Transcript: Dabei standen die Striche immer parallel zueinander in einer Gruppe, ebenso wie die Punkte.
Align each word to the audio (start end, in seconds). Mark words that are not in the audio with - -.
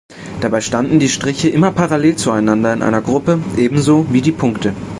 Dabei 0.41 0.61
standen 0.61 0.97
die 0.99 1.07
Striche 1.09 1.49
immer 1.49 1.71
parallel 1.73 2.15
zueinander 2.15 2.73
in 2.73 2.81
einer 2.81 3.03
Gruppe, 3.03 3.39
ebenso 3.55 4.11
wie 4.11 4.21
die 4.23 4.31
Punkte. 4.31 4.73